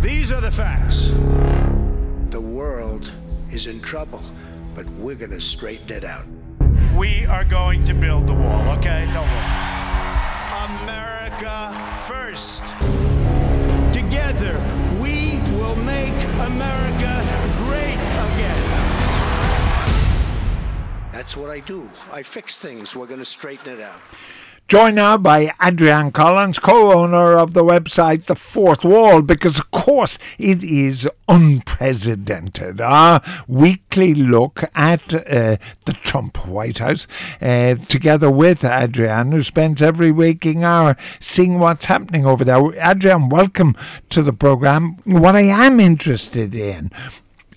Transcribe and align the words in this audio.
These 0.00 0.30
are 0.30 0.40
the 0.40 0.52
facts. 0.52 1.08
The 2.30 2.40
world 2.40 3.10
is 3.50 3.66
in 3.66 3.80
trouble, 3.80 4.22
but 4.74 4.86
we're 4.90 5.14
going 5.14 5.30
to 5.30 5.40
straighten 5.40 5.90
it 5.90 6.04
out. 6.04 6.26
We 6.96 7.24
are 7.26 7.44
going 7.44 7.84
to 7.86 7.94
build 7.94 8.26
the 8.26 8.34
wall, 8.34 8.78
okay? 8.78 9.08
Don't 9.12 9.26
worry. 9.26 9.66
America 10.82 11.72
first. 12.06 12.62
Together, 13.92 14.60
we 15.00 15.40
will 15.58 15.76
make 15.76 16.12
America 16.40 17.22
great 17.58 17.96
again. 17.96 18.62
That's 21.12 21.36
what 21.36 21.50
I 21.50 21.60
do. 21.60 21.88
I 22.12 22.22
fix 22.22 22.58
things. 22.58 22.94
We're 22.94 23.06
going 23.06 23.20
to 23.20 23.24
straighten 23.24 23.72
it 23.72 23.80
out. 23.80 24.00
Joined 24.68 24.96
now 24.96 25.16
by 25.16 25.54
Adrian 25.64 26.10
Collins, 26.10 26.58
co 26.58 26.92
owner 26.92 27.38
of 27.38 27.52
the 27.52 27.62
website 27.62 28.24
The 28.24 28.34
Fourth 28.34 28.84
Wall, 28.84 29.22
because 29.22 29.60
of 29.60 29.70
course 29.70 30.18
it 30.38 30.64
is 30.64 31.08
Unpresidented. 31.28 32.80
Our 32.80 33.22
weekly 33.46 34.12
look 34.12 34.64
at 34.74 35.14
uh, 35.14 35.58
the 35.84 35.92
Trump 35.92 36.48
White 36.48 36.78
House, 36.78 37.06
uh, 37.40 37.76
together 37.86 38.28
with 38.28 38.64
Adrian, 38.64 39.30
who 39.30 39.44
spends 39.44 39.82
every 39.82 40.10
waking 40.10 40.64
hour 40.64 40.96
seeing 41.20 41.60
what's 41.60 41.84
happening 41.84 42.26
over 42.26 42.44
there. 42.44 42.60
Adrian, 42.82 43.28
welcome 43.28 43.76
to 44.10 44.20
the 44.20 44.32
programme. 44.32 44.96
What 45.04 45.36
I 45.36 45.42
am 45.42 45.78
interested 45.78 46.56
in 46.56 46.90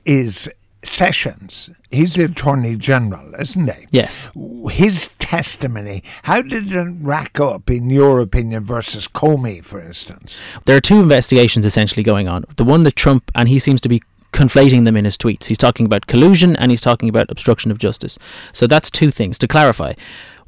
is 0.06 0.48
Sessions, 0.82 1.70
he's 1.92 2.14
the 2.14 2.24
Attorney 2.24 2.76
General, 2.76 3.36
isn't 3.36 3.70
he? 3.70 3.88
Yes. 3.92 4.30
His 4.72 5.10
testimony, 5.20 6.04
how 6.24 6.42
did 6.42 6.72
it 6.72 6.96
rack 7.02 7.40
up, 7.40 7.70
in 7.70 7.90
your 7.90 8.22
opinion, 8.22 8.64
versus 8.64 9.08
Comey, 9.08 9.64
for 9.64 9.82
instance? 9.82 10.38
There 10.66 10.78
are 10.78 10.82
two 10.82 11.02
investigations 11.02 11.66
essentially 11.66 12.04
going 12.04 12.28
on. 12.30 12.46
The 12.56 12.64
one 12.64 12.84
that 12.84 12.96
Trump, 12.96 13.30
and 13.36 13.50
he 13.50 13.60
seems 13.60 13.82
to 13.82 13.90
be 13.90 14.02
conflating 14.32 14.86
them 14.86 14.96
in 14.96 15.06
his 15.06 15.18
tweets. 15.18 15.46
He's 15.46 15.58
talking 15.58 15.86
about 15.86 16.08
collusion 16.08 16.56
and 16.56 16.72
he's 16.72 16.82
talking 16.82 17.10
about 17.10 17.30
obstruction 17.32 17.72
of 17.72 17.78
justice. 17.78 18.18
So 18.54 18.68
that's 18.68 18.90
two 18.92 19.12
things. 19.12 19.38
To 19.40 19.48
clarify, 19.48 19.94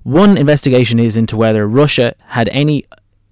one 0.04 0.38
investigation 0.38 1.00
is 1.00 1.18
into 1.18 1.36
whether 1.36 1.68
Russia 1.68 2.14
had 2.28 2.48
any 2.50 2.86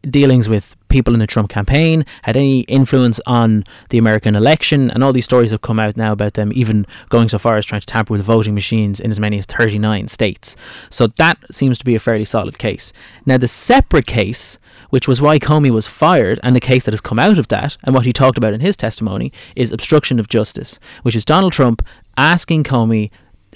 dealings 0.03 0.47
with 0.47 0.75
people 0.89 1.13
in 1.13 1.19
the 1.19 1.27
Trump 1.27 1.49
campaign, 1.49 2.05
had 2.23 2.35
any 2.35 2.61
influence 2.61 3.19
on 3.25 3.63
the 3.89 3.97
American 3.97 4.35
election, 4.35 4.89
and 4.91 5.03
all 5.03 5.13
these 5.13 5.25
stories 5.25 5.51
have 5.51 5.61
come 5.61 5.79
out 5.79 5.95
now 5.95 6.11
about 6.11 6.33
them 6.33 6.51
even 6.53 6.85
going 7.09 7.29
so 7.29 7.37
far 7.37 7.57
as 7.57 7.65
trying 7.65 7.81
to 7.81 7.87
tamper 7.87 8.13
with 8.13 8.23
voting 8.23 8.53
machines 8.53 8.99
in 8.99 9.11
as 9.11 9.19
many 9.19 9.37
as 9.37 9.45
39 9.45 10.07
states. 10.07 10.55
So 10.89 11.07
that 11.07 11.37
seems 11.51 11.77
to 11.79 11.85
be 11.85 11.95
a 11.95 11.99
fairly 11.99 12.25
solid 12.25 12.57
case. 12.57 12.91
Now, 13.25 13.37
the 13.37 13.47
separate 13.47 14.07
case, 14.07 14.57
which 14.89 15.07
was 15.07 15.21
why 15.21 15.37
Comey 15.37 15.69
was 15.69 15.87
fired, 15.87 16.39
and 16.43 16.55
the 16.55 16.61
case 16.61 16.85
that 16.85 16.93
has 16.93 17.01
come 17.01 17.19
out 17.19 17.37
of 17.37 17.47
that, 17.49 17.77
and 17.83 17.93
what 17.93 18.05
he 18.05 18.13
talked 18.13 18.37
about 18.37 18.53
in 18.53 18.61
his 18.61 18.77
testimony, 18.77 19.31
is 19.55 19.71
obstruction 19.71 20.19
of 20.19 20.29
justice, 20.29 20.79
which 21.03 21.15
is 21.15 21.25
Donald 21.25 21.53
Trump 21.53 21.85
asking 22.17 22.63
Comey, 22.63 23.11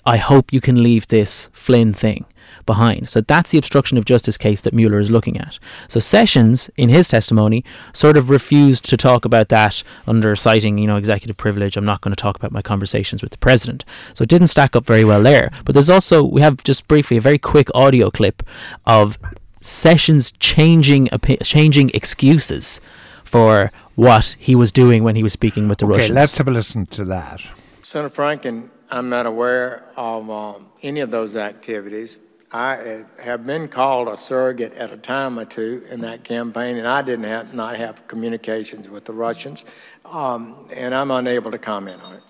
I 0.06 0.18
hope 0.18 0.52
you 0.52 0.62
can 0.62 0.84
leave 0.84 1.08
this 1.08 1.50
Flynn 1.54 1.94
thing 1.94 2.26
behind. 2.66 3.10
So 3.10 3.22
that's 3.22 3.52
the 3.52 3.58
obstruction 3.58 3.98
of 3.98 4.06
justice 4.06 4.38
case 4.38 4.62
that 4.62 4.74
Mueller 4.74 5.00
is 5.00 5.12
looking 5.12 5.38
at. 5.40 5.60
So 5.88 6.00
Sessions, 6.00 6.70
in 6.78 6.90
his 6.90 7.08
testimony, 7.08 7.64
sort 7.94 8.18
of 8.18 8.30
refused 8.30 8.90
to 8.90 8.98
talk 8.98 9.26
about 9.26 9.50
that 9.50 9.84
under 10.08 10.36
citing, 10.36 10.78
you 10.78 10.88
know, 10.88 10.98
executive 10.98 11.38
privilege. 11.38 11.78
I'm 11.78 11.86
not 11.86 12.02
going 12.02 12.14
to 12.16 12.22
talk 12.22 12.36
about 12.36 12.52
my 12.52 12.62
conversations 12.62 13.22
with 13.22 13.32
the 13.32 13.38
president. 13.38 13.86
So 14.14 14.24
it 14.24 14.30
didn't 14.30 14.48
stack 14.48 14.76
up 14.76 14.86
very 14.86 15.06
well 15.06 15.24
there. 15.24 15.52
But 15.66 15.74
there's 15.74 15.90
also, 15.90 16.24
we 16.24 16.42
have 16.42 16.64
just 16.64 16.88
briefly 16.88 17.18
a 17.18 17.22
very 17.22 17.38
quick 17.38 17.70
audio 17.74 18.10
clip 18.10 18.44
of 18.86 19.18
Sessions 19.62 20.34
changing 20.40 21.08
changing 21.42 21.90
excuses 21.94 22.82
for 23.24 23.72
what 23.96 24.36
he 24.38 24.56
was 24.56 24.74
doing 24.74 25.04
when 25.04 25.16
he 25.16 25.24
was 25.24 25.32
speaking 25.32 25.70
with 25.70 25.78
the 25.78 25.86
okay, 25.86 25.96
Russians. 25.96 26.16
let's 26.16 26.38
have 26.38 26.48
a 26.50 26.52
listen 26.52 26.86
to 26.88 27.06
that. 27.06 27.42
Senator 27.82 28.14
Franken, 28.14 28.70
I'm 28.92 29.10
not 29.10 29.26
aware 29.26 29.86
of 29.96 30.30
um, 30.30 30.70
any 30.82 31.00
of 31.00 31.12
those 31.12 31.36
activities. 31.36 32.20
I 32.54 32.76
uh, 32.76 33.04
have 33.24 33.48
been 33.48 33.68
called 33.68 34.08
a 34.08 34.16
surrogate 34.16 34.74
at 34.74 34.92
a 34.92 34.98
time 34.98 35.40
or 35.40 35.46
two 35.46 35.84
in 35.90 36.02
that 36.02 36.24
campaign, 36.24 36.78
and 36.78 36.88
I 36.88 37.02
didn't 37.02 37.26
have, 37.26 37.52
not 37.52 37.78
have 37.78 38.08
communications 38.08 38.88
with 38.88 39.06
the 39.06 39.14
Russians, 39.14 39.66
um, 40.06 40.68
and 40.72 40.94
I'm 40.94 41.10
unable 41.10 41.50
to 41.50 41.58
comment 41.58 42.00
on 42.04 42.14
it. 42.14 42.24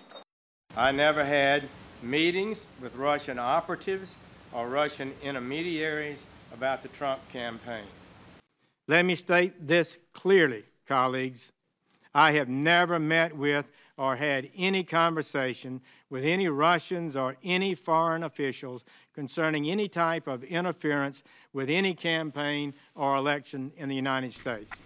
I 0.76 0.92
never 0.92 1.22
had 1.22 1.64
meetings 2.02 2.66
with 2.80 2.96
Russian 2.96 3.38
operatives 3.38 4.16
or 4.50 4.66
Russian 4.66 5.12
intermediaries 5.22 6.24
about 6.54 6.82
the 6.82 6.88
Trump 6.88 7.20
campaign. 7.30 7.84
Let 8.88 9.04
me 9.04 9.16
state 9.16 9.66
this 9.66 9.98
clearly, 10.14 10.64
colleagues. 10.88 11.52
I 12.14 12.32
have 12.32 12.48
never 12.48 12.98
met 12.98 13.36
with 13.36 13.66
or 13.96 14.16
had 14.16 14.50
any 14.56 14.82
conversation 14.82 15.80
with 16.10 16.24
any 16.24 16.48
Russians 16.48 17.16
or 17.16 17.36
any 17.42 17.74
foreign 17.74 18.22
officials 18.22 18.84
concerning 19.14 19.68
any 19.68 19.88
type 19.88 20.26
of 20.26 20.42
interference 20.44 21.22
with 21.52 21.70
any 21.70 21.94
campaign 21.94 22.74
or 22.94 23.16
election 23.16 23.72
in 23.76 23.88
the 23.88 23.96
United 23.96 24.32
States. 24.32 24.82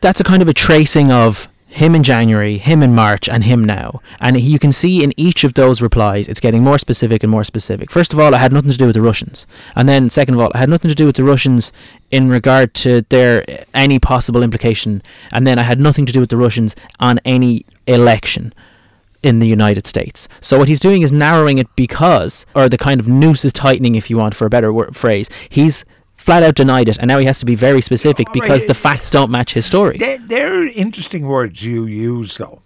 That's 0.00 0.20
a 0.20 0.24
kind 0.24 0.42
of 0.42 0.48
a 0.48 0.54
tracing 0.54 1.10
of 1.10 1.48
him 1.66 1.94
in 1.94 2.02
January, 2.02 2.58
him 2.58 2.82
in 2.82 2.94
March, 2.94 3.28
and 3.28 3.44
him 3.44 3.64
now. 3.64 4.00
And 4.20 4.40
you 4.40 4.58
can 4.58 4.72
see 4.72 5.02
in 5.02 5.12
each 5.16 5.44
of 5.44 5.54
those 5.54 5.82
replies, 5.82 6.28
it's 6.28 6.40
getting 6.40 6.62
more 6.62 6.78
specific 6.78 7.22
and 7.22 7.30
more 7.30 7.44
specific. 7.44 7.90
First 7.90 8.12
of 8.12 8.20
all, 8.20 8.34
I 8.34 8.38
had 8.38 8.52
nothing 8.52 8.70
to 8.70 8.78
do 8.78 8.86
with 8.86 8.94
the 8.94 9.02
Russians. 9.02 9.46
And 9.74 9.88
then, 9.88 10.08
second 10.08 10.34
of 10.34 10.40
all, 10.40 10.52
I 10.54 10.58
had 10.58 10.68
nothing 10.68 10.88
to 10.88 10.94
do 10.94 11.06
with 11.06 11.16
the 11.16 11.24
Russians 11.24 11.72
in 12.10 12.28
regard 12.28 12.72
to 12.74 13.02
their 13.08 13.44
eh, 13.50 13.64
any 13.74 13.98
possible 13.98 14.42
implication. 14.42 15.02
And 15.32 15.46
then 15.46 15.58
I 15.58 15.62
had 15.62 15.80
nothing 15.80 16.06
to 16.06 16.12
do 16.12 16.20
with 16.20 16.30
the 16.30 16.36
Russians 16.36 16.76
on 17.00 17.18
any 17.24 17.66
election 17.86 18.54
in 19.22 19.40
the 19.40 19.48
United 19.48 19.86
States. 19.86 20.28
So 20.40 20.58
what 20.58 20.68
he's 20.68 20.78
doing 20.78 21.02
is 21.02 21.10
narrowing 21.10 21.58
it 21.58 21.66
because, 21.74 22.46
or 22.54 22.68
the 22.68 22.78
kind 22.78 23.00
of 23.00 23.08
noose 23.08 23.44
is 23.44 23.52
tightening, 23.52 23.96
if 23.96 24.08
you 24.08 24.16
want, 24.16 24.36
for 24.36 24.46
a 24.46 24.50
better 24.50 24.72
word, 24.72 24.94
phrase. 24.94 25.28
He's 25.48 25.84
flat 26.16 26.42
out 26.42 26.54
denied 26.54 26.88
it, 26.88 26.98
and 26.98 27.08
now 27.08 27.18
he 27.18 27.26
has 27.26 27.38
to 27.38 27.46
be 27.46 27.54
very 27.54 27.80
specific 27.80 28.28
because 28.32 28.66
the 28.66 28.74
facts 28.74 29.10
don't 29.10 29.30
match 29.30 29.54
his 29.54 29.66
story. 29.66 29.98
They're, 29.98 30.18
they're 30.18 30.66
interesting 30.66 31.26
words 31.26 31.62
you 31.62 31.86
use, 31.86 32.36
though. 32.36 32.62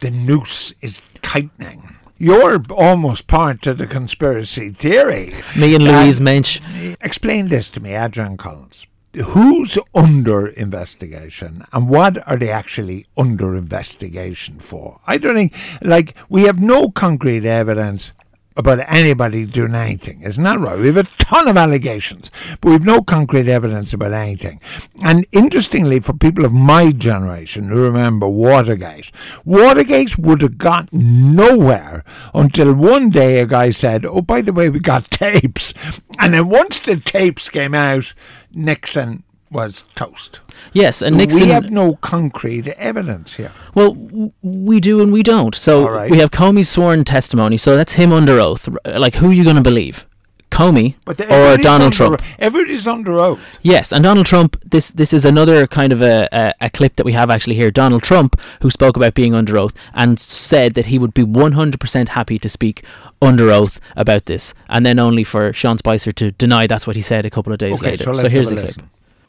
The 0.00 0.10
noose 0.10 0.74
is 0.80 1.00
tightening. 1.22 1.96
You're 2.18 2.62
almost 2.70 3.28
part 3.28 3.66
of 3.66 3.78
the 3.78 3.86
conspiracy 3.86 4.70
theory. 4.70 5.32
Me 5.56 5.74
and 5.74 5.84
Louise 5.84 6.20
Mensch. 6.20 6.60
Explain 7.00 7.48
this 7.48 7.70
to 7.70 7.80
me, 7.80 7.94
Adrian 7.94 8.36
Collins 8.36 8.86
who's 9.14 9.78
under 9.94 10.46
investigation 10.46 11.64
and 11.72 11.88
what 11.88 12.26
are 12.28 12.36
they 12.36 12.50
actually 12.50 13.06
under 13.16 13.56
investigation 13.56 14.58
for? 14.58 15.00
I 15.06 15.18
don't 15.18 15.34
think, 15.34 15.56
like, 15.82 16.14
we 16.28 16.42
have 16.42 16.60
no 16.60 16.90
concrete 16.90 17.44
evidence 17.44 18.12
about 18.58 18.80
anybody 18.88 19.46
doing 19.46 19.74
anything. 19.74 20.22
Isn't 20.22 20.42
that 20.42 20.58
right? 20.58 20.78
We 20.78 20.88
have 20.88 20.96
a 20.96 21.04
ton 21.04 21.46
of 21.46 21.56
allegations, 21.56 22.30
but 22.60 22.70
we've 22.70 22.84
no 22.84 23.00
concrete 23.02 23.48
evidence 23.48 23.92
about 23.92 24.12
anything. 24.12 24.60
And 25.02 25.24
interestingly, 25.30 26.00
for 26.00 26.12
people 26.12 26.44
of 26.44 26.52
my 26.52 26.90
generation 26.90 27.68
who 27.68 27.84
remember 27.84 28.28
Watergate, 28.28 29.12
Watergate 29.44 30.18
would 30.18 30.42
have 30.42 30.58
got 30.58 30.92
nowhere 30.92 32.04
until 32.34 32.74
one 32.74 33.10
day 33.10 33.38
a 33.38 33.46
guy 33.46 33.70
said, 33.70 34.04
Oh, 34.04 34.22
by 34.22 34.40
the 34.40 34.52
way, 34.52 34.68
we 34.68 34.80
got 34.80 35.04
tapes. 35.10 35.72
And 36.18 36.34
then 36.34 36.48
once 36.48 36.80
the 36.80 36.96
tapes 36.96 37.48
came 37.48 37.74
out, 37.74 38.12
Nixon 38.52 39.22
was 39.50 39.84
toast. 39.94 40.40
Yes, 40.72 41.02
and 41.02 41.16
Nixon. 41.16 41.42
We 41.42 41.48
have 41.48 41.70
no 41.70 41.96
concrete 41.96 42.68
evidence 42.68 43.34
here. 43.34 43.52
Well, 43.74 43.94
w- 43.94 44.32
we 44.42 44.80
do 44.80 45.00
and 45.00 45.12
we 45.12 45.22
don't. 45.22 45.54
So 45.54 45.88
right. 45.88 46.10
we 46.10 46.18
have 46.18 46.30
Comey's 46.30 46.68
sworn 46.68 47.04
testimony. 47.04 47.56
So 47.56 47.76
that's 47.76 47.92
him 47.92 48.12
under 48.12 48.40
oath. 48.40 48.68
Like, 48.84 49.16
who 49.16 49.30
are 49.30 49.32
you 49.32 49.44
going 49.44 49.56
to 49.56 49.62
believe? 49.62 50.06
Comey 50.50 50.96
or 51.06 51.56
Donald 51.58 51.92
Trump. 51.92 52.20
Everybody's 52.38 52.86
under 52.86 53.18
oath. 53.18 53.40
Yes, 53.62 53.92
and 53.92 54.02
Donald 54.02 54.26
Trump. 54.26 54.60
This 54.64 54.90
this 54.90 55.12
is 55.12 55.24
another 55.24 55.66
kind 55.66 55.92
of 55.92 56.02
a, 56.02 56.28
a, 56.32 56.54
a, 56.62 56.70
clip 56.70 56.96
that 56.96 57.04
we 57.04 57.12
have 57.12 57.30
actually 57.30 57.54
here. 57.54 57.70
Donald 57.70 58.02
Trump, 58.02 58.40
who 58.62 58.70
spoke 58.70 58.96
about 58.96 59.14
being 59.14 59.34
under 59.34 59.56
oath 59.56 59.74
and 59.94 60.18
said 60.18 60.74
that 60.74 60.86
he 60.86 60.98
would 60.98 61.14
be 61.14 61.22
100% 61.22 62.08
happy 62.08 62.38
to 62.38 62.48
speak 62.48 62.82
under 63.20 63.50
oath 63.50 63.78
about 63.94 64.26
this, 64.26 64.54
and 64.68 64.84
then 64.84 64.98
only 64.98 65.22
for 65.22 65.52
Sean 65.52 65.78
Spicer 65.78 66.12
to 66.12 66.32
deny 66.32 66.66
that's 66.66 66.86
what 66.86 66.96
he 66.96 67.02
said 67.02 67.24
a 67.24 67.30
couple 67.30 67.52
of 67.52 67.58
days 67.58 67.80
okay, 67.80 67.92
later. 67.92 68.04
So, 68.04 68.14
so 68.14 68.28
here's 68.28 68.50
the 68.50 68.56
clip. 68.56 68.76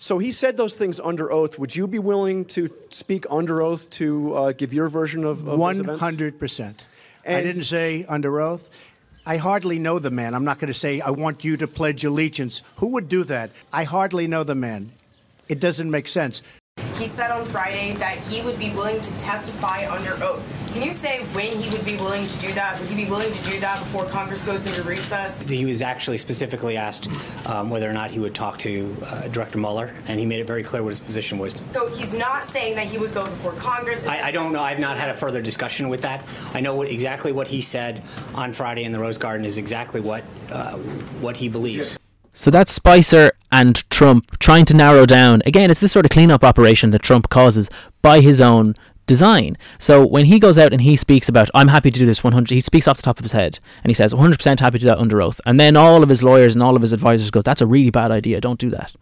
So 0.02 0.18
he 0.18 0.32
said 0.32 0.56
those 0.56 0.78
things 0.78 1.00
under 1.02 1.30
oath. 1.32 1.60
Would 1.60 1.76
you 1.76 1.86
be 1.86 2.00
willing 2.00 2.46
to 2.46 2.70
speak 2.90 3.26
under 3.30 3.62
oath 3.62 3.90
to 3.92 4.34
uh, 4.34 4.52
give 4.54 4.74
your 4.74 4.88
version 4.88 5.26
of, 5.26 5.46
of 5.46 5.60
one 5.60 5.84
hundred 5.84 6.40
percent? 6.40 6.86
I 7.28 7.42
didn't 7.42 7.66
say 7.66 8.06
under 8.08 8.40
oath. 8.40 8.70
I 9.26 9.38
hardly 9.38 9.78
know 9.78 10.00
the 10.00 10.10
man. 10.10 10.34
I'm 10.34 10.46
not 10.46 10.58
going 10.58 10.70
to 10.70 10.80
say 10.80 11.02
I 11.02 11.10
want 11.12 11.44
you 11.44 11.58
to 11.58 11.68
pledge 11.68 12.06
allegiance. 12.06 12.64
Who 12.78 12.88
would 12.88 13.10
do 13.10 13.26
that? 13.26 13.52
I 13.74 13.84
hardly 13.84 14.26
know 14.26 14.44
the 14.44 14.56
man. 14.56 14.92
It 15.50 15.60
doesn't 15.60 15.92
make 15.92 16.08
sense. 16.08 16.42
He 17.00 17.06
said 17.06 17.32
on 17.32 17.46
Friday 17.46 17.94
that 17.94 18.18
he 18.18 18.42
would 18.42 18.60
be 18.60 18.72
willing 18.72 19.00
to 19.00 19.20
testify 19.20 19.88
under 19.90 20.22
oath. 20.22 20.46
Can 20.74 20.84
you 20.84 20.92
say 20.92 21.24
when 21.34 21.48
he 21.48 21.70
would 21.72 21.86
be 21.86 21.96
willing 21.96 22.28
to 22.28 22.38
do 22.40 22.54
that? 22.54 22.80
Would 22.80 22.90
he 22.90 23.06
be 23.06 23.10
willing 23.10 23.32
to 23.32 23.44
do 23.44 23.60
that 23.62 23.80
before 23.80 24.06
Congress 24.06 24.44
goes 24.44 24.68
into 24.68 24.84
recess? 24.84 25.40
He 25.48 25.66
was 25.66 25.82
actually 25.82 26.18
specifically 26.18 26.78
asked 26.78 27.10
um, 27.48 27.70
whether 27.70 27.90
or 27.90 27.94
not 27.94 28.12
he 28.12 28.20
would 28.20 28.36
talk 28.36 28.60
to 28.60 28.96
uh, 29.06 29.30
Director 29.30 29.58
Mueller, 29.58 29.94
and 30.08 30.20
he 30.20 30.26
made 30.26 30.42
it 30.42 30.46
very 30.46 30.62
clear 30.62 30.84
what 30.84 30.90
his 30.90 31.00
position 31.00 31.40
was. 31.40 31.64
So 31.72 31.90
he's 31.90 32.14
not 32.14 32.46
saying 32.46 32.76
that 32.76 32.88
he 32.88 32.98
would 32.98 33.14
go 33.14 33.26
before 33.26 33.54
Congress. 33.54 34.06
I, 34.06 34.28
I 34.28 34.32
don't 34.32 34.52
know. 34.52 34.62
I've 34.62 34.80
not 34.80 34.98
had 34.98 35.10
a 35.10 35.16
further 35.16 35.42
discussion 35.42 35.90
with 35.90 36.02
that. 36.02 36.24
I 36.54 36.60
know 36.60 36.76
what, 36.76 36.90
exactly 36.90 37.32
what 37.32 37.48
he 37.48 37.62
said 37.62 38.04
on 38.36 38.54
Friday 38.54 38.84
in 38.84 38.92
the 38.92 39.00
Rose 39.00 39.18
Garden 39.18 39.46
is 39.46 39.58
exactly 39.58 40.02
what 40.02 40.24
uh, 40.52 40.78
what 41.22 41.38
he 41.38 41.50
believes. 41.50 41.98
So 42.34 42.52
that's 42.52 42.72
Spicer 42.72 43.32
and 43.52 43.90
Trump 43.90 44.38
trying 44.40 44.66
to 44.66 44.74
narrow 44.74 45.06
down. 45.06 45.42
Again, 45.46 45.72
it's 45.72 45.80
this 45.80 45.92
sort 45.92 46.06
of 46.06 46.12
cleanup 46.12 46.44
operation 46.44 46.92
that 46.92 47.02
Trump 47.02 47.30
causes 47.30 47.70
by 48.02 48.22
his 48.22 48.40
own 48.40 48.76
design. 49.06 49.58
So 49.80 50.06
when 50.06 50.26
he 50.26 50.40
goes 50.40 50.58
out 50.58 50.72
and 50.72 50.84
he 50.84 50.96
speaks 50.96 51.28
about, 51.28 51.50
I'm 51.56 51.70
happy 51.70 51.90
to 51.90 52.00
do 52.00 52.06
this 52.06 52.24
100, 52.24 52.52
he 52.52 52.62
speaks 52.62 52.88
off 52.88 52.98
the 52.98 53.04
top 53.04 53.18
of 53.18 53.26
his 53.26 53.32
head 53.32 53.60
and 53.84 53.90
he 53.90 53.94
says, 53.96 54.14
100% 54.14 54.60
happy 54.60 54.78
to 54.78 54.84
do 54.84 54.88
that 54.88 55.00
under 55.00 55.22
oath. 55.22 55.42
And 55.46 55.60
then 55.60 55.76
all 55.76 56.04
of 56.04 56.10
his 56.10 56.22
lawyers 56.22 56.56
and 56.56 56.62
all 56.62 56.76
of 56.76 56.84
his 56.84 56.94
advisors 56.94 57.32
go, 57.32 57.42
that's 57.42 57.62
a 57.62 57.66
really 57.66 57.90
bad 57.90 58.12
idea, 58.12 58.40
don't 58.40 58.60
do 58.60 58.70
that. 58.70 58.94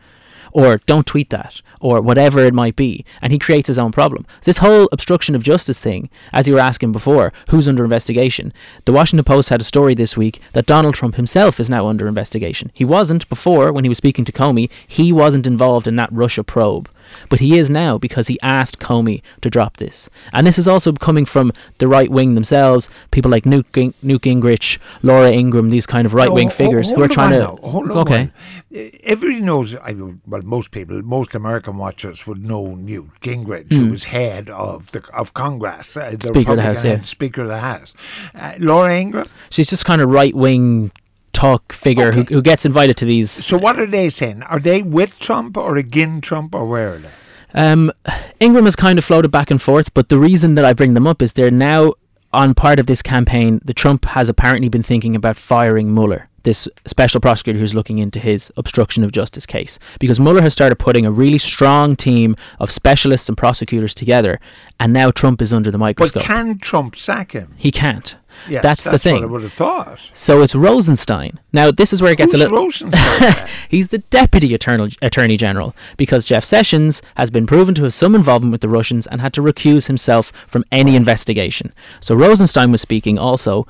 Or 0.51 0.77
don't 0.85 1.05
tweet 1.05 1.29
that, 1.29 1.61
or 1.79 2.01
whatever 2.01 2.39
it 2.39 2.53
might 2.53 2.75
be. 2.75 3.05
And 3.21 3.33
he 3.33 3.39
creates 3.39 3.67
his 3.67 3.79
own 3.79 3.91
problem. 3.91 4.25
So 4.41 4.49
this 4.49 4.57
whole 4.59 4.89
obstruction 4.91 5.35
of 5.35 5.43
justice 5.43 5.79
thing, 5.79 6.09
as 6.33 6.47
you 6.47 6.53
were 6.53 6.59
asking 6.59 6.91
before, 6.91 7.33
who's 7.49 7.67
under 7.67 7.83
investigation? 7.83 8.53
The 8.85 8.93
Washington 8.93 9.23
Post 9.23 9.49
had 9.49 9.61
a 9.61 9.65
story 9.65 9.95
this 9.95 10.17
week 10.17 10.39
that 10.53 10.65
Donald 10.65 10.95
Trump 10.95 11.15
himself 11.15 11.59
is 11.59 11.69
now 11.69 11.87
under 11.87 12.07
investigation. 12.07 12.71
He 12.73 12.85
wasn't 12.85 13.29
before 13.29 13.71
when 13.71 13.85
he 13.85 13.89
was 13.89 13.97
speaking 13.97 14.25
to 14.25 14.31
Comey, 14.31 14.69
he 14.87 15.11
wasn't 15.11 15.47
involved 15.47 15.87
in 15.87 15.95
that 15.97 16.11
Russia 16.11 16.43
probe. 16.43 16.89
But 17.29 17.39
he 17.39 17.57
is 17.57 17.69
now 17.69 17.97
because 17.97 18.27
he 18.27 18.39
asked 18.41 18.79
Comey 18.79 19.21
to 19.41 19.49
drop 19.49 19.77
this. 19.77 20.09
And 20.33 20.45
this 20.47 20.57
is 20.57 20.67
also 20.67 20.91
coming 20.93 21.25
from 21.25 21.51
the 21.79 21.87
right 21.87 22.09
wing 22.09 22.35
themselves, 22.35 22.89
people 23.11 23.29
like 23.31 23.45
Newt, 23.45 23.71
Ging- 23.71 23.93
Newt 24.01 24.21
Gingrich, 24.21 24.77
Laura 25.03 25.31
Ingraham, 25.31 25.69
these 25.69 25.85
kind 25.85 26.05
of 26.05 26.13
right 26.13 26.31
wing 26.31 26.47
No, 26.47 26.51
ho- 26.51 26.55
figures 26.57 26.89
who 26.89 27.01
are 27.03 27.07
trying 27.07 27.31
to. 27.31 27.39
now, 27.39 27.59
hold 27.63 27.91
on 27.91 27.97
okay. 27.99 28.17
one. 28.19 28.91
Everybody 29.03 29.41
knows, 29.41 29.75
I, 29.75 29.93
well, 29.93 30.41
most 30.43 30.71
people, 30.71 31.01
most 31.01 31.33
American 31.35 31.77
watchers 31.77 32.27
would 32.27 32.43
know 32.43 32.75
Newt 32.75 33.09
Gingrich, 33.21 33.71
Hmm. 33.71 33.75
who 33.85 33.91
was 33.91 34.05
head 34.05 34.49
of 34.49 34.91
the 34.91 35.03
of 35.13 35.33
Congress, 35.33 35.95
uh, 35.97 36.11
the 36.19 36.27
Speaker 36.27 36.51
of 36.51 36.57
the 36.57 36.63
House, 36.63 36.83
yeah. 36.83 37.01
Speaker 37.01 37.41
of 37.43 37.47
the 37.47 37.59
House. 37.59 37.93
Uh, 38.35 38.53
Laura 38.59 38.93
Ingraham. 38.99 39.29
She's 39.49 39.67
just 39.67 39.85
kind 39.85 40.01
of 40.01 40.09
right 40.09 40.35
wing 40.35 40.91
talk 41.37 41.71
figure 41.71 42.11
who, 42.13 42.23
who 42.23 42.41
gets 42.41 42.65
invited 42.65 42.97
to 42.97 43.05
these. 43.05 43.29
So 43.29 43.57
what 43.57 43.79
are 43.79 43.85
they 43.85 44.09
saying? 44.09 44.41
Are 44.43 44.59
they 44.59 44.81
with 44.81 45.19
Trump 45.19 45.55
or 45.55 45.77
against 45.77 46.27
Trump 46.27 46.55
or 46.55 46.65
where 46.65 46.95
are 46.95 46.97
they? 46.97 47.09
Um, 47.53 47.91
Ingraham 48.39 48.65
has 48.65 48.75
kind 48.75 48.97
of 48.99 49.05
floated 49.05 49.29
back 49.29 49.51
and 49.51 49.61
forth, 49.61 49.93
but 49.93 50.09
the 50.09 50.17
reason 50.17 50.55
that 50.55 50.65
I 50.65 50.73
bring 50.73 50.95
them 50.95 51.07
up 51.07 51.21
is 51.21 51.33
they're 51.33 51.51
now 51.51 51.93
on 52.33 52.53
part 52.55 52.79
of 52.79 52.87
this 52.87 53.01
campaign. 53.01 53.61
The 53.63 53.73
Trump 53.73 54.05
has 54.05 54.29
apparently 54.29 54.67
been 54.67 54.83
thinking 54.83 55.15
about 55.15 55.37
firing 55.37 55.93
Mueller, 55.93 56.27
this 56.47 56.65
special 56.85 57.19
prosecutor 57.19 57.59
who's 57.59 57.75
looking 57.75 57.97
into 57.97 58.21
his 58.21 58.53
obstruction 58.55 59.03
of 59.03 59.11
justice 59.11 59.45
case, 59.45 59.79
because 59.99 60.17
Mueller 60.17 60.41
has 60.41 60.53
started 60.53 60.77
putting 60.77 61.05
a 61.05 61.11
really 61.11 61.37
strong 61.37 61.97
team 61.97 62.37
of 62.61 62.71
specialists 62.71 63.27
and 63.27 63.37
prosecutors 63.37 63.93
together, 63.93 64.39
and 64.79 64.93
now 64.93 65.11
Trump 65.11 65.41
is 65.41 65.51
under 65.51 65.71
the 65.71 65.77
microscope. 65.77 66.23
But 66.23 66.25
can 66.25 66.57
Trump 66.57 66.95
sack 66.95 67.33
him? 67.33 67.53
he 67.57 67.69
can't. 67.69 68.15
Yes, 68.47 68.63
that's, 68.63 68.83
the 68.83 68.91
what 68.91 69.01
thing. 69.01 69.23
I 69.23 69.25
would 69.25 69.41
have 69.41 69.51
thought. 69.51 69.99
So 70.13 70.41
it's 70.41 70.55
Rosenstein. 70.55 71.39
Now 71.53 71.71
this 71.71 71.91
is 71.91 72.01
where 72.01 72.11
it 72.11 72.17
gets 72.17 72.33
Who's 72.33 72.41
a 72.41 72.45
little. 72.45 72.65
Rosenstein? 72.65 73.47
He's 73.69 73.87
the 73.89 73.97
deputy 73.97 74.53
attorney, 74.53 74.91
attorney 75.01 75.37
general 75.37 75.75
because 75.97 76.25
Jeff 76.25 76.45
Sessions 76.45 77.01
has 77.15 77.29
been 77.29 77.47
proven 77.47 77.73
to 77.75 77.83
have 77.83 77.95
some 77.95 78.15
involvement 78.15 78.51
with 78.51 78.61
the 78.61 78.69
Russians 78.69 79.07
and 79.07 79.21
had 79.21 79.33
to 79.33 79.41
recuse 79.41 79.87
himself 79.87 80.31
from 80.47 80.63
any 80.71 80.95
investigation. 80.95 81.73
So 81.99 82.15
Rosenstein 82.15 82.71
was 82.71 82.79
speaking 82.79 83.17
also 83.17 83.65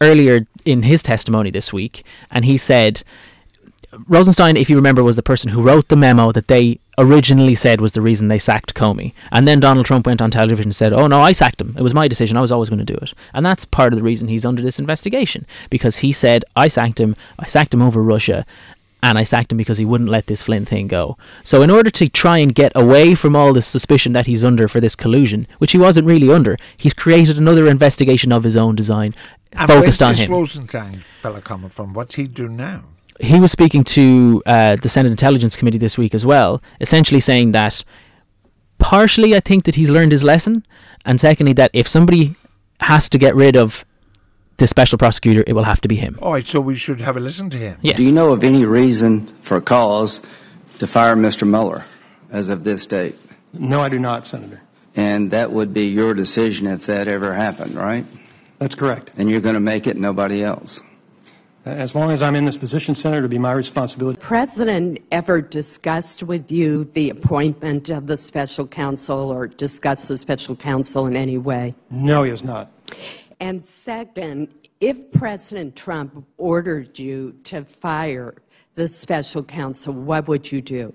earlier 0.00 0.46
in 0.64 0.82
his 0.82 1.02
testimony 1.02 1.50
this 1.50 1.72
week, 1.72 2.04
and 2.30 2.44
he 2.44 2.56
said 2.56 3.02
Rosenstein, 4.08 4.56
if 4.56 4.68
you 4.68 4.76
remember, 4.76 5.02
was 5.02 5.16
the 5.16 5.22
person 5.22 5.50
who 5.50 5.62
wrote 5.62 5.88
the 5.88 5.96
memo 5.96 6.32
that 6.32 6.48
they 6.48 6.80
originally 6.98 7.54
said 7.54 7.80
was 7.80 7.92
the 7.92 8.00
reason 8.00 8.28
they 8.28 8.38
sacked 8.38 8.74
Comey. 8.74 9.12
And 9.30 9.46
then 9.46 9.60
Donald 9.60 9.86
Trump 9.86 10.06
went 10.06 10.20
on 10.20 10.30
television 10.30 10.66
and 10.66 10.76
said, 10.76 10.92
Oh, 10.92 11.06
no, 11.06 11.20
I 11.20 11.32
sacked 11.32 11.60
him. 11.60 11.74
It 11.78 11.82
was 11.82 11.94
my 11.94 12.08
decision. 12.08 12.36
I 12.36 12.40
was 12.40 12.52
always 12.52 12.68
going 12.68 12.84
to 12.84 12.84
do 12.84 12.98
it. 13.00 13.14
And 13.32 13.44
that's 13.44 13.64
part 13.64 13.92
of 13.92 13.98
the 13.98 14.02
reason 14.02 14.28
he's 14.28 14.44
under 14.44 14.62
this 14.62 14.78
investigation 14.78 15.46
because 15.70 15.98
he 15.98 16.12
said, 16.12 16.44
I 16.54 16.68
sacked 16.68 17.00
him. 17.00 17.14
I 17.38 17.46
sacked 17.46 17.74
him 17.74 17.82
over 17.82 18.02
Russia. 18.02 18.46
And 19.06 19.16
I 19.16 19.22
sacked 19.22 19.52
him 19.52 19.58
because 19.58 19.78
he 19.78 19.84
wouldn't 19.84 20.10
let 20.10 20.26
this 20.26 20.42
Flynn 20.42 20.64
thing 20.64 20.88
go. 20.88 21.16
So, 21.44 21.62
in 21.62 21.70
order 21.70 21.90
to 21.90 22.08
try 22.08 22.38
and 22.38 22.52
get 22.52 22.72
away 22.74 23.14
from 23.14 23.36
all 23.36 23.52
the 23.52 23.62
suspicion 23.62 24.12
that 24.14 24.26
he's 24.26 24.44
under 24.44 24.66
for 24.66 24.80
this 24.80 24.96
collusion, 24.96 25.46
which 25.58 25.70
he 25.70 25.78
wasn't 25.78 26.08
really 26.08 26.28
under, 26.28 26.56
he's 26.76 26.92
created 26.92 27.38
another 27.38 27.68
investigation 27.68 28.32
of 28.32 28.42
his 28.42 28.56
own 28.56 28.74
design 28.74 29.14
And 29.52 29.68
focused 29.68 30.00
where's 30.00 30.02
on 30.02 30.12
this 30.14 30.20
him. 30.22 30.32
Rosenstein 30.32 31.04
fella 31.22 31.40
coming 31.40 31.70
from? 31.70 31.94
What's 31.94 32.16
he 32.16 32.26
do 32.26 32.48
now? 32.48 32.82
he 33.20 33.40
was 33.40 33.52
speaking 33.52 33.82
to 33.82 34.42
uh, 34.44 34.76
the 34.76 34.88
Senate 34.88 35.10
Intelligence 35.10 35.56
Committee 35.56 35.78
this 35.78 35.96
week 35.96 36.14
as 36.14 36.26
well, 36.26 36.62
essentially 36.80 37.20
saying 37.20 37.52
that 37.52 37.84
partially 38.78 39.34
I 39.34 39.40
think 39.40 39.64
that 39.64 39.76
he's 39.76 39.90
learned 39.90 40.12
his 40.12 40.24
lesson, 40.24 40.66
and 41.04 41.20
secondly 41.20 41.52
that 41.54 41.70
if 41.72 41.88
somebody 41.88 42.34
has 42.80 43.08
to 43.10 43.18
get 43.18 43.34
rid 43.34 43.56
of 43.56 43.84
the 44.58 44.66
special 44.66 44.98
prosecutor, 44.98 45.44
it 45.46 45.52
will 45.52 45.64
have 45.64 45.80
to 45.82 45.88
be 45.88 45.96
him. 45.96 46.18
All 46.22 46.32
right, 46.32 46.46
so 46.46 46.60
we 46.60 46.74
should 46.74 47.00
have 47.00 47.16
a 47.16 47.20
listen 47.20 47.50
to 47.50 47.56
him. 47.56 47.78
Yes. 47.82 47.96
Do 47.96 48.04
you 48.04 48.12
know 48.12 48.32
of 48.32 48.42
any 48.42 48.64
reason 48.64 49.26
for 49.42 49.60
cause 49.60 50.20
to 50.78 50.86
fire 50.86 51.14
Mr. 51.16 51.46
Mueller 51.46 51.84
as 52.30 52.48
of 52.48 52.64
this 52.64 52.86
date? 52.86 53.18
No, 53.52 53.80
I 53.80 53.88
do 53.88 53.98
not, 53.98 54.26
Senator. 54.26 54.62
And 54.94 55.30
that 55.30 55.52
would 55.52 55.74
be 55.74 55.86
your 55.86 56.14
decision 56.14 56.66
if 56.66 56.86
that 56.86 57.06
ever 57.06 57.34
happened, 57.34 57.74
right? 57.74 58.06
That's 58.58 58.74
correct. 58.74 59.10
And 59.18 59.30
you're 59.30 59.40
going 59.40 59.54
to 59.54 59.60
make 59.60 59.86
it, 59.86 59.98
nobody 59.98 60.42
else. 60.42 60.80
As 61.66 61.94
long 61.96 62.12
as 62.12 62.22
I'm 62.22 62.36
in 62.36 62.44
this 62.44 62.56
position, 62.56 62.94
Senator, 62.94 63.24
it'll 63.24 63.28
be 63.28 63.38
my 63.38 63.52
responsibility. 63.52 64.18
President 64.20 65.00
ever 65.10 65.42
discussed 65.42 66.22
with 66.22 66.50
you 66.50 66.84
the 66.84 67.10
appointment 67.10 67.90
of 67.90 68.06
the 68.06 68.16
special 68.16 68.66
counsel 68.68 69.30
or 69.30 69.48
discussed 69.48 70.08
the 70.08 70.16
special 70.16 70.54
counsel 70.54 71.06
in 71.06 71.16
any 71.16 71.36
way? 71.36 71.74
No, 71.90 72.22
he 72.22 72.30
has 72.30 72.44
not. 72.44 72.70
And 73.40 73.64
second, 73.64 74.48
if 74.80 75.10
President 75.12 75.76
Trump 75.76 76.26
ordered 76.38 76.98
you 76.98 77.32
to 77.44 77.64
fire 77.64 78.34
the 78.74 78.88
special 78.88 79.42
counsel, 79.42 79.92
what 79.92 80.28
would 80.28 80.50
you 80.50 80.62
do? 80.62 80.94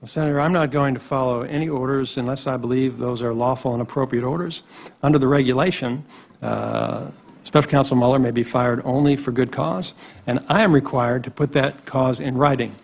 Well, 0.00 0.08
Senator, 0.08 0.40
I'm 0.40 0.52
not 0.52 0.70
going 0.70 0.94
to 0.94 1.00
follow 1.00 1.42
any 1.42 1.68
orders 1.68 2.18
unless 2.18 2.46
I 2.46 2.56
believe 2.56 2.98
those 2.98 3.20
are 3.22 3.34
lawful 3.34 3.72
and 3.72 3.82
appropriate 3.82 4.24
orders. 4.24 4.62
Under 5.02 5.18
the 5.18 5.26
regulation, 5.26 6.04
uh, 6.40 7.10
Special 7.42 7.70
Counsel 7.70 7.96
Mueller 7.96 8.18
may 8.18 8.30
be 8.30 8.42
fired 8.42 8.80
only 8.84 9.16
for 9.16 9.32
good 9.32 9.50
cause, 9.50 9.94
and 10.26 10.44
I 10.48 10.62
am 10.62 10.72
required 10.72 11.24
to 11.24 11.30
put 11.30 11.52
that 11.52 11.84
cause 11.86 12.20
in 12.20 12.36
writing. 12.36 12.74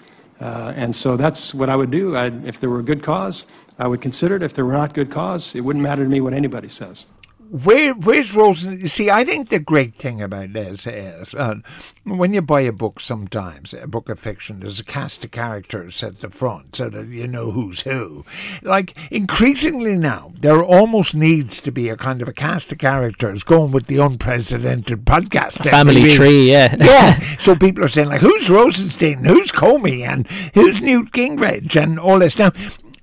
Uh, 0.41 0.73
and 0.75 0.95
so 0.97 1.17
that's 1.17 1.55
what 1.55 1.69
I 1.69 1.77
would 1.77 1.91
do. 1.91 2.17
I'd, 2.17 2.45
if 2.45 2.59
there 2.61 2.71
were 2.71 2.81
a 2.81 2.85
good 2.85 3.03
cause, 3.03 3.47
I 3.79 3.87
would 3.87 4.01
consider 4.01 4.37
it. 4.37 4.43
If 4.43 4.55
there 4.55 4.65
were 4.65 4.73
not 4.73 4.95
good 4.95 5.11
cause, 5.11 5.55
it 5.55 5.61
wouldn't 5.61 5.83
matter 5.83 6.03
to 6.03 6.09
me 6.09 6.21
what 6.21 6.33
anybody 6.33 6.69
says. 6.69 7.07
Where, 7.51 7.95
where's 7.95 8.35
Rosen? 8.35 8.81
You 8.81 8.89
see, 8.89 9.11
I 9.11 9.25
think 9.25 9.49
the 9.49 9.59
great 9.59 9.95
thing 9.95 10.21
about 10.21 10.53
this 10.53 10.87
is 10.87 11.35
uh, 11.35 11.57
when 12.05 12.35
you 12.35 12.43
buy 12.43 12.63
a 12.63 12.73
book, 12.73 13.01
sometimes 13.01 13.75
a 13.75 13.87
book 13.87 14.09
of 14.09 14.19
fiction, 14.19 14.61
there's 14.61 14.81
a 14.81 14.85
cast 14.85 15.25
of 15.25 15.31
characters 15.31 16.03
at 16.03 16.21
the 16.21 16.31
front 16.31 16.77
so 16.77 16.89
that 16.89 17.09
you 17.09 17.27
know 17.29 17.51
who's 17.51 17.81
who. 17.81 18.25
Like 18.63 18.97
increasingly 19.11 19.97
now, 19.97 20.33
there 20.37 20.63
almost 20.63 21.15
needs 21.15 21.61
to 21.61 21.71
be 21.71 21.89
a 21.89 21.97
kind 21.97 22.23
of 22.23 22.29
a 22.29 22.33
cast 22.33 22.73
of 22.73 22.79
characters 22.79 23.45
going 23.45 23.73
with 23.73 23.87
the 23.87 24.01
Unpresidented 24.01 25.05
podcast. 25.05 25.69
Family 25.69 26.05
week. 26.05 26.13
tree, 26.13 26.51
yeah. 26.51 26.77
yeah. 26.81 27.37
So 27.39 27.55
people 27.55 27.85
are 27.85 27.89
saying 27.89 28.09
like, 28.09 28.21
who's 28.21 28.51
Rosenstein? 28.51 29.25
Who's 29.25 29.53
Comey? 29.53 30.01
And 30.07 30.27
who's 30.55 30.81
Newt 30.81 31.13
Gingrich? 31.13 31.81
And 31.81 31.99
all 31.99 32.19
this. 32.19 32.39
Now, 32.39 32.53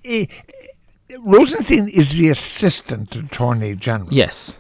eh, 0.04 0.26
Rosenstein 1.20 1.88
is 1.90 2.12
the 2.12 2.30
assistant 2.30 3.16
attorney 3.16 3.76
general. 3.76 4.12
Yes. 4.12 4.60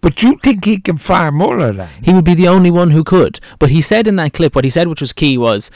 But 0.00 0.22
you 0.22 0.36
think 0.38 0.64
he 0.64 0.78
can 0.78 0.96
fire 0.96 1.30
Mueller 1.30 1.72
then? 1.72 1.90
He 2.02 2.12
would 2.12 2.24
be 2.24 2.34
the 2.34 2.48
only 2.48 2.70
one 2.70 2.90
who 2.90 3.04
could. 3.04 3.40
But 3.58 3.70
he 3.70 3.80
said 3.80 4.06
in 4.06 4.16
that 4.16 4.32
clip, 4.32 4.54
what 4.54 4.64
he 4.64 4.70
said, 4.70 4.88
which 4.88 5.00
was 5.00 5.12
key, 5.12 5.38
was, 5.38 5.70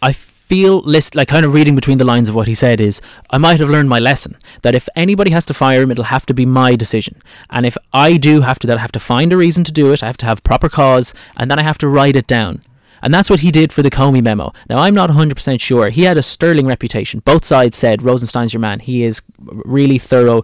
I 0.00 0.12
feel, 0.12 0.80
list, 0.80 1.14
like 1.14 1.28
kind 1.28 1.44
of 1.44 1.54
reading 1.54 1.74
between 1.74 1.98
the 1.98 2.04
lines 2.04 2.28
of 2.28 2.34
what 2.34 2.46
he 2.46 2.54
said, 2.54 2.80
is, 2.80 3.00
I 3.30 3.38
might 3.38 3.58
have 3.60 3.70
learned 3.70 3.88
my 3.88 3.98
lesson. 3.98 4.36
That 4.62 4.74
if 4.74 4.88
anybody 4.94 5.32
has 5.32 5.44
to 5.46 5.54
fire 5.54 5.82
him, 5.82 5.90
it'll 5.90 6.04
have 6.04 6.26
to 6.26 6.34
be 6.34 6.46
my 6.46 6.76
decision. 6.76 7.20
And 7.50 7.66
if 7.66 7.76
I 7.92 8.16
do 8.16 8.42
have 8.42 8.58
to, 8.60 8.66
that 8.68 8.78
I 8.78 8.80
have 8.80 8.92
to 8.92 9.00
find 9.00 9.32
a 9.32 9.36
reason 9.36 9.64
to 9.64 9.72
do 9.72 9.92
it, 9.92 10.02
I 10.02 10.06
have 10.06 10.18
to 10.18 10.26
have 10.26 10.44
proper 10.44 10.68
cause, 10.68 11.14
and 11.36 11.50
then 11.50 11.58
I 11.58 11.62
have 11.62 11.78
to 11.78 11.88
write 11.88 12.16
it 12.16 12.26
down. 12.26 12.62
And 13.04 13.12
that's 13.12 13.28
what 13.28 13.40
he 13.40 13.50
did 13.50 13.72
for 13.72 13.82
the 13.82 13.90
Comey 13.90 14.22
memo. 14.22 14.52
Now, 14.68 14.78
I'm 14.78 14.94
not 14.94 15.10
100% 15.10 15.60
sure. 15.60 15.90
He 15.90 16.02
had 16.02 16.16
a 16.16 16.22
sterling 16.22 16.66
reputation. 16.66 17.20
Both 17.20 17.44
sides 17.44 17.76
said 17.76 18.02
Rosenstein's 18.02 18.54
your 18.54 18.62
man. 18.62 18.80
He 18.80 19.04
is 19.04 19.20
really 19.38 19.98
thorough, 19.98 20.42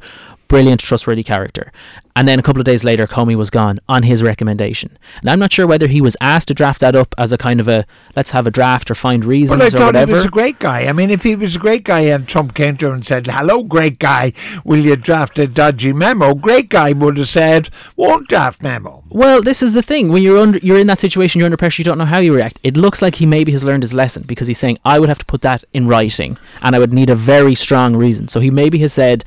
brilliant, 0.51 0.81
trustworthy 0.81 1.23
character. 1.23 1.73
And 2.17 2.27
then 2.27 2.41
a 2.41 2.43
couple 2.43 2.61
of 2.61 2.65
days 2.67 2.83
later, 2.83 3.07
Comey 3.07 3.37
was 3.37 3.51
gone 3.51 3.79
on 3.89 4.03
his 4.03 4.21
recommendation. 4.21 4.99
And 5.21 5.31
I'm 5.31 5.39
not 5.39 5.53
sure 5.53 5.65
whether 5.67 5.87
he 5.87 6.01
was 6.01 6.17
asked 6.21 6.49
to 6.49 6.55
draft 6.55 6.81
that 6.81 6.97
up 6.97 7.15
as 7.17 7.33
a 7.33 7.39
kind 7.39 7.61
of 7.61 7.69
a 7.69 7.87
let's 8.17 8.31
have 8.31 8.49
a 8.49 8.51
draft 8.51 8.91
or 8.91 8.97
find 8.97 9.25
reasons 9.25 9.61
Well, 9.61 9.63
I 9.63 9.69
or 9.69 9.71
thought 9.71 9.87
whatever. 9.87 10.11
he 10.11 10.17
was 10.17 10.25
a 10.25 10.29
great 10.29 10.59
guy. 10.59 10.87
I 10.87 10.93
mean, 10.93 11.09
if 11.09 11.23
he 11.23 11.37
was 11.37 11.55
a 11.55 11.59
great 11.61 11.85
guy 11.85 12.01
and 12.01 12.27
Trump 12.27 12.55
came 12.55 12.77
to 12.79 12.89
him 12.89 12.95
and 12.95 13.07
said, 13.07 13.29
"Hello, 13.29 13.63
great 13.63 14.01
guy, 14.01 14.33
will 14.65 14.81
you 14.81 14.97
draft 14.97 15.39
a 15.39 15.47
dodgy 15.47 15.93
memo?" 15.93 16.35
Great 16.35 16.69
guy 16.69 16.93
would 16.93 17.17
have 17.17 17.29
said, 17.29 17.71
"Won't 17.97 18.29
draft 18.29 18.61
memo." 18.61 19.05
Well, 19.09 19.41
this 19.41 19.63
is 19.63 19.73
the 19.73 19.83
thing. 19.83 20.11
When 20.11 20.23
you're 20.25 20.39
under, 20.39 20.59
you're 20.59 20.81
in 20.81 20.89
that 20.89 21.01
situation, 21.01 21.39
you're 21.39 21.47
under 21.47 21.57
pressure. 21.57 21.81
You 21.81 21.85
don't 21.85 21.99
know 21.99 22.05
how 22.07 22.19
you 22.19 22.35
react. 22.35 22.59
It 22.65 22.77
looks 22.77 23.01
like 23.01 23.15
he 23.15 23.25
maybe 23.25 23.53
has 23.53 23.63
learned 23.65 23.85
his 23.85 23.95
lesson 23.95 24.25
because 24.27 24.49
he's 24.49 24.59
saying, 24.59 24.79
"I 24.85 24.99
would 24.99 25.09
have 25.09 25.19
to 25.19 25.25
put 25.27 25.43
that 25.43 25.63
in 25.73 25.87
writing, 25.87 26.39
and 26.61 26.75
I 26.75 26.81
would 26.81 26.93
need 26.93 27.09
a 27.09 27.15
very 27.15 27.55
strong 27.55 27.95
reason." 27.95 28.27
So 28.27 28.41
he 28.41 28.51
maybe 28.51 28.79
has 28.81 28.93
said, 28.93 29.25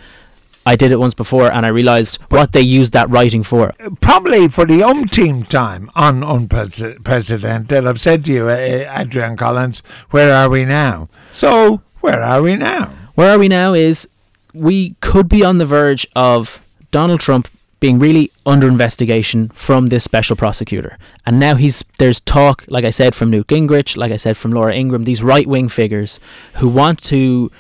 "I 0.66 0.76
did 0.76 0.92
it 0.92 1.00
once 1.00 1.14
before, 1.14 1.52
and 1.52 1.66
I 1.66 1.70
realised 1.70 2.20
what 2.30 2.52
they 2.52 2.62
used 2.62 2.94
that 2.94 3.10
writing 3.10 3.44
for." 3.44 3.74
Probably 4.02 4.48
for 4.48 4.66
the 4.66 4.84
umpteenth 4.84 5.50
time 5.50 5.90
on 5.96 6.24
Unpresidented, 6.24 7.84
have 7.84 8.02
said 8.02 8.26
to 8.26 8.32
you, 8.32 8.50
uh, 8.50 8.88
Adrian 8.98 9.38
Collins, 9.38 9.84
"Where 10.12 10.34
are 10.34 10.50
we 10.50 10.66
now?" 10.66 11.10
So, 11.32 11.82
where 12.02 12.22
are 12.22 12.42
we 12.42 12.56
now? 12.56 12.90
Where 13.16 13.32
are 13.32 13.40
we 13.40 13.48
now? 13.48 13.74
Is 13.74 14.08
we 14.54 14.96
could 15.02 15.28
be 15.28 15.44
on 15.44 15.58
the 15.58 15.66
verge 15.66 16.08
of 16.16 16.60
Donald 16.92 17.20
Trump 17.20 17.48
being 17.84 18.00
really 18.00 18.32
under 18.46 18.66
investigation 18.66 19.50
from 19.54 19.88
this 19.88 20.06
special 20.06 20.38
prosecutor. 20.38 20.98
And 21.26 21.38
now 21.38 21.56
he's 21.56 21.84
there's 21.98 22.22
talk, 22.22 22.64
like 22.70 22.86
I 22.86 22.92
said, 22.92 23.14
from 23.14 23.30
Newt 23.30 23.48
Gingrich, 23.48 23.98
like 23.98 24.14
I 24.14 24.16
said, 24.16 24.38
from 24.38 24.52
Laura 24.54 24.74
Ingraham, 24.74 25.04
these 25.04 25.22
right 25.22 25.46
wing 25.46 25.68
figures 25.68 26.22
who 26.54 26.70
want 26.70 27.04
to 27.04 27.52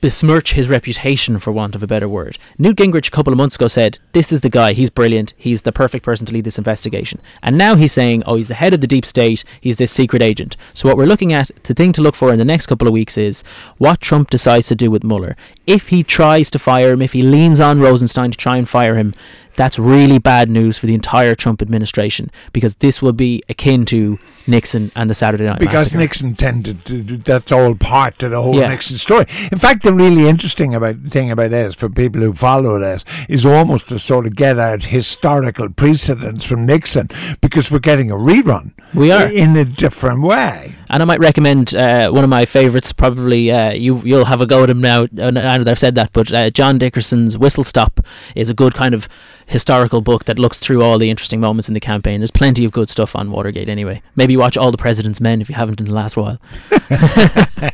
besmirch 0.00 0.52
his 0.52 0.68
reputation, 0.68 1.38
for 1.38 1.52
want 1.52 1.74
of 1.74 1.82
a 1.82 1.86
better 1.86 2.08
word. 2.08 2.38
Newt 2.58 2.76
Gingrich 2.76 3.08
a 3.08 3.10
couple 3.10 3.32
of 3.32 3.36
months 3.36 3.56
ago 3.56 3.68
said, 3.68 3.98
This 4.12 4.32
is 4.32 4.40
the 4.40 4.48
guy, 4.48 4.72
he's 4.72 4.90
brilliant, 4.90 5.34
he's 5.36 5.62
the 5.62 5.72
perfect 5.72 6.04
person 6.04 6.26
to 6.26 6.32
lead 6.32 6.44
this 6.44 6.58
investigation. 6.58 7.20
And 7.42 7.58
now 7.58 7.74
he's 7.76 7.92
saying, 7.92 8.22
Oh, 8.26 8.36
he's 8.36 8.48
the 8.48 8.54
head 8.54 8.74
of 8.74 8.80
the 8.80 8.86
deep 8.86 9.04
state, 9.04 9.44
he's 9.60 9.76
this 9.76 9.92
secret 9.92 10.22
agent. 10.22 10.56
So, 10.74 10.88
what 10.88 10.96
we're 10.96 11.06
looking 11.06 11.32
at, 11.32 11.50
the 11.64 11.74
thing 11.74 11.92
to 11.92 12.02
look 12.02 12.14
for 12.14 12.32
in 12.32 12.38
the 12.38 12.44
next 12.44 12.66
couple 12.66 12.88
of 12.88 12.94
weeks 12.94 13.18
is 13.18 13.42
what 13.78 14.00
Trump 14.00 14.30
decides 14.30 14.68
to 14.68 14.74
do 14.74 14.90
with 14.90 15.04
Mueller. 15.04 15.36
If 15.66 15.88
he 15.88 16.02
tries 16.02 16.50
to 16.50 16.58
fire 16.58 16.92
him, 16.92 17.02
if 17.02 17.12
he 17.12 17.22
leans 17.22 17.60
on 17.60 17.80
Rosenstein 17.80 18.30
to 18.30 18.38
try 18.38 18.56
and 18.56 18.68
fire 18.68 18.96
him, 18.96 19.14
that's 19.56 19.78
really 19.78 20.18
bad 20.18 20.48
news 20.48 20.78
for 20.78 20.86
the 20.86 20.94
entire 20.94 21.34
Trump 21.34 21.60
administration 21.60 22.30
because 22.52 22.76
this 22.76 23.02
will 23.02 23.12
be 23.12 23.42
akin 23.48 23.84
to 23.86 24.18
Nixon 24.50 24.90
and 24.96 25.08
the 25.08 25.14
Saturday 25.14 25.44
Night 25.44 25.58
because 25.58 25.84
Massacre. 25.86 25.98
Nixon 25.98 26.34
tended 26.34 26.84
to 26.86 27.02
do, 27.02 27.16
that's 27.16 27.50
all 27.52 27.74
part 27.74 28.22
of 28.22 28.32
the 28.32 28.42
whole 28.42 28.54
Yeah. 28.56 28.68
Nixon 28.68 28.98
story. 28.98 29.26
In 29.50 29.58
fact, 29.58 29.82
the 29.82 29.92
really 29.92 30.28
interesting 30.28 30.74
about 30.74 30.96
thing 31.08 31.30
about 31.30 31.50
this 31.52 31.74
for 31.74 31.88
people 31.88 32.20
who 32.20 32.32
follow 32.34 32.78
this 32.78 33.04
is 33.28 33.46
almost 33.46 33.88
to 33.88 33.98
sort 33.98 34.26
of 34.26 34.36
get 34.36 34.58
out 34.58 34.84
historical 34.84 35.70
precedents 35.70 36.44
from 36.44 36.66
Nixon 36.66 37.08
because 37.40 37.70
we're 37.70 37.78
getting 37.78 38.10
a 38.10 38.16
rerun. 38.16 38.72
We 38.92 39.12
are. 39.12 39.26
in 39.30 39.56
a 39.56 39.64
different 39.64 40.22
way. 40.22 40.74
And 40.90 41.02
I 41.02 41.06
might 41.06 41.20
recommend 41.20 41.74
uh, 41.74 42.10
one 42.10 42.24
of 42.24 42.30
my 42.30 42.44
favourites. 42.44 42.92
Probably 42.92 43.50
uh, 43.50 43.70
you 43.70 44.02
you'll 44.04 44.24
have 44.24 44.40
a 44.40 44.46
go 44.46 44.64
at 44.64 44.70
him 44.70 44.80
now. 44.80 45.04
I 45.04 45.30
know 45.30 45.40
that 45.40 45.68
I've 45.68 45.78
said 45.78 45.94
that, 45.94 46.12
but 46.12 46.32
uh, 46.32 46.50
John 46.50 46.78
Dickerson's 46.78 47.38
Whistle 47.38 47.64
Stop 47.64 48.00
is 48.34 48.50
a 48.50 48.54
good 48.54 48.74
kind 48.74 48.94
of 48.94 49.08
historical 49.46 50.00
book 50.00 50.24
that 50.24 50.38
looks 50.38 50.58
through 50.58 50.82
all 50.82 50.98
the 50.98 51.10
interesting 51.10 51.40
moments 51.40 51.68
in 51.68 51.74
the 51.74 51.80
campaign. 51.80 52.20
There's 52.20 52.30
plenty 52.30 52.64
of 52.64 52.72
good 52.72 52.88
stuff 52.88 53.16
on 53.16 53.30
Watergate 53.30 53.68
anyway. 53.68 54.00
Maybe 54.14 54.36
watch 54.36 54.56
All 54.56 54.70
the 54.70 54.78
President's 54.78 55.20
Men 55.20 55.40
if 55.40 55.48
you 55.48 55.56
haven't 55.56 55.80
in 55.80 55.86
the 55.86 55.92
last 55.92 56.16
while. 56.16 56.38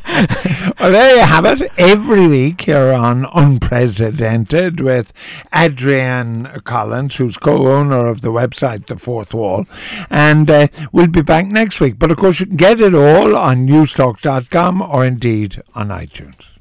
Well, 0.79 0.93
there 0.93 1.17
you 1.17 1.23
have 1.23 1.45
it. 1.47 1.71
Every 1.79 2.27
week 2.29 2.63
here 2.63 2.93
on 2.93 3.25
Unpresidented 3.27 4.81
with 4.81 5.13
Adrian 5.55 6.45
Collins, 6.65 7.17
who's 7.17 7.39
co-owner 7.39 8.07
of 8.07 8.21
the 8.21 8.29
website 8.29 8.87
The 8.87 8.97
Fourth 8.97 9.33
Wall, 9.33 9.67
and 10.11 10.51
uh, 10.51 10.69
we'll 10.93 11.09
be 11.09 11.23
back 11.23 11.47
next 11.47 11.81
week. 11.81 11.99
But 11.99 12.11
of 12.11 12.19
course, 12.19 12.41
you 12.41 12.47
can 12.47 12.57
get 12.57 12.81
it 12.81 12.95
all 13.07 13.37
on 13.37 13.67
newstalk.com 13.69 14.83
or 14.83 15.05
indeed 15.05 15.63
on 15.75 15.89
iTunes. 15.89 16.56